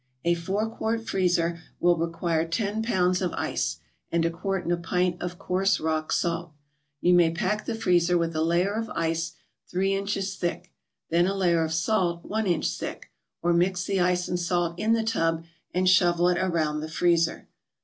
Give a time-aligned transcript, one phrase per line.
[0.25, 3.77] A four quart freezer will require ten pounds of ice,
[4.11, 6.53] and a quart and a pint of coarse rock salt.
[7.01, 9.33] You may pack the freezer with a layer of ice
[9.69, 10.71] three inches thick,
[11.11, 13.11] then a layer of salt one inch thick,
[13.43, 17.47] or mix the ice and salt in the tub and shovel it around the freezer.